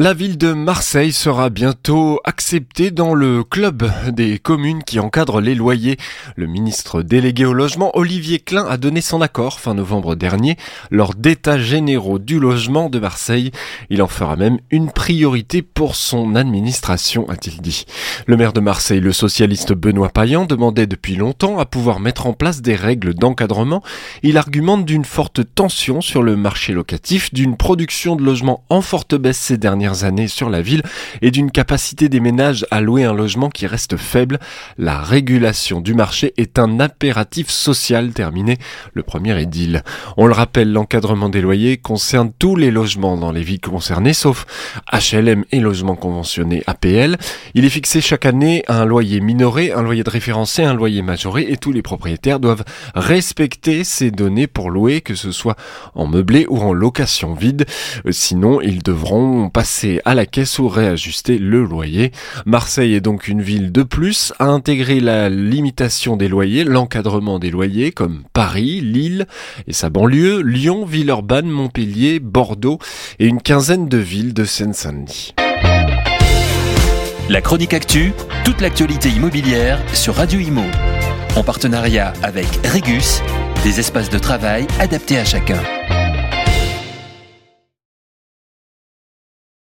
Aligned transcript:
La 0.00 0.12
ville 0.12 0.36
de 0.38 0.52
Marseille 0.52 1.12
sera 1.12 1.50
bientôt 1.50 2.18
acceptée 2.24 2.90
dans 2.90 3.14
le 3.14 3.44
club 3.44 3.88
des 4.10 4.40
communes 4.40 4.82
qui 4.82 4.98
encadrent 4.98 5.40
les 5.40 5.54
loyers. 5.54 5.98
Le 6.34 6.48
ministre 6.48 7.02
délégué 7.02 7.44
au 7.44 7.52
logement, 7.52 7.96
Olivier 7.96 8.40
Klein, 8.40 8.66
a 8.68 8.76
donné 8.76 9.00
son 9.00 9.20
accord 9.20 9.60
fin 9.60 9.74
novembre 9.74 10.16
dernier 10.16 10.56
lors 10.90 11.14
d'états 11.14 11.60
généraux 11.60 12.18
du 12.18 12.40
logement 12.40 12.90
de 12.90 12.98
Marseille. 12.98 13.52
Il 13.88 14.02
en 14.02 14.08
fera 14.08 14.34
même 14.34 14.58
une 14.72 14.90
priorité 14.90 15.62
pour 15.62 15.94
son 15.94 16.34
administration, 16.34 17.28
a-t-il 17.28 17.62
dit. 17.62 17.84
Le 18.26 18.36
maire 18.36 18.52
de 18.52 18.58
Marseille, 18.58 18.98
le 18.98 19.12
socialiste 19.12 19.74
Benoît 19.74 20.08
Payan, 20.08 20.44
demandait 20.44 20.88
depuis 20.88 21.14
longtemps 21.14 21.60
à 21.60 21.66
pouvoir 21.66 22.00
mettre 22.00 22.26
en 22.26 22.32
place 22.32 22.62
des 22.62 22.74
règles 22.74 23.14
d'encadrement. 23.14 23.80
Il 24.24 24.38
argumente 24.38 24.86
d'une 24.86 25.04
forte 25.04 25.42
tension 25.54 26.00
sur 26.00 26.24
le 26.24 26.34
marché 26.34 26.72
locatif, 26.72 27.32
d'une 27.32 27.56
production 27.56 28.16
de 28.16 28.24
logements 28.24 28.64
en 28.70 28.80
forte 28.80 29.14
baisse 29.14 29.38
ces 29.38 29.56
dernières 29.56 29.83
années 29.92 30.28
sur 30.28 30.50
la 30.50 30.62
ville 30.62 30.82
et 31.22 31.30
d'une 31.30 31.50
capacité 31.50 32.08
des 32.08 32.20
ménages 32.20 32.66
à 32.70 32.80
louer 32.80 33.04
un 33.04 33.14
logement 33.14 33.50
qui 33.50 33.66
reste 33.66 33.96
faible. 33.96 34.38
La 34.78 35.00
régulation 35.00 35.80
du 35.80 35.94
marché 35.94 36.32
est 36.36 36.58
un 36.58 36.80
impératif 36.80 37.50
social 37.50 38.12
terminé 38.12 38.58
le 38.92 39.02
premier 39.02 39.40
édile. 39.40 39.82
On 40.16 40.26
le 40.26 40.32
rappelle, 40.32 40.72
l'encadrement 40.72 41.28
des 41.28 41.40
loyers 41.40 41.76
concerne 41.76 42.32
tous 42.38 42.56
les 42.56 42.70
logements 42.70 43.16
dans 43.16 43.32
les 43.32 43.42
villes 43.42 43.60
concernées 43.60 44.12
sauf 44.12 44.46
HLM 44.92 45.44
et 45.52 45.60
logements 45.60 45.96
conventionnés 45.96 46.62
APL. 46.66 47.16
Il 47.54 47.64
est 47.64 47.70
fixé 47.70 48.00
chaque 48.00 48.26
année 48.26 48.64
un 48.68 48.84
loyer 48.84 49.20
minoré, 49.20 49.72
un 49.72 49.82
loyer 49.82 50.02
de 50.02 50.10
référence 50.10 50.58
et 50.58 50.64
un 50.64 50.74
loyer 50.74 51.02
majoré 51.02 51.46
et 51.48 51.56
tous 51.56 51.72
les 51.72 51.82
propriétaires 51.82 52.40
doivent 52.40 52.64
respecter 52.94 53.84
ces 53.84 54.10
données 54.10 54.46
pour 54.46 54.70
louer, 54.70 55.00
que 55.00 55.14
ce 55.14 55.32
soit 55.32 55.56
en 55.94 56.06
meublé 56.06 56.46
ou 56.48 56.58
en 56.58 56.72
location 56.72 57.34
vide. 57.34 57.66
Sinon, 58.10 58.60
ils 58.60 58.82
devront 58.82 59.50
passer 59.74 60.00
à 60.04 60.14
la 60.14 60.24
caisse 60.24 60.60
ou 60.60 60.68
réajuster 60.68 61.36
le 61.36 61.64
loyer. 61.64 62.12
Marseille 62.46 62.94
est 62.94 63.00
donc 63.00 63.26
une 63.26 63.42
ville 63.42 63.72
de 63.72 63.82
plus 63.82 64.32
à 64.38 64.44
intégrer 64.44 65.00
la 65.00 65.28
limitation 65.28 66.16
des 66.16 66.28
loyers, 66.28 66.62
l'encadrement 66.62 67.40
des 67.40 67.50
loyers 67.50 67.90
comme 67.90 68.22
Paris, 68.32 68.80
Lille 68.80 69.26
et 69.66 69.72
sa 69.72 69.90
banlieue, 69.90 70.42
Lyon, 70.42 70.84
Villeurbanne, 70.84 71.48
Montpellier, 71.48 72.20
Bordeaux 72.20 72.78
et 73.18 73.26
une 73.26 73.42
quinzaine 73.42 73.88
de 73.88 73.98
villes 73.98 74.32
de 74.32 74.44
Seine-Saint-Denis. 74.44 75.34
La 77.28 77.40
chronique 77.40 77.74
actu, 77.74 78.12
toute 78.44 78.60
l'actualité 78.60 79.08
immobilière 79.08 79.80
sur 79.92 80.14
Radio 80.14 80.38
Imo. 80.38 80.62
En 81.34 81.42
partenariat 81.42 82.12
avec 82.22 82.46
Regus, 82.64 83.22
des 83.64 83.80
espaces 83.80 84.10
de 84.10 84.20
travail 84.20 84.68
adaptés 84.78 85.18
à 85.18 85.24
chacun. 85.24 85.58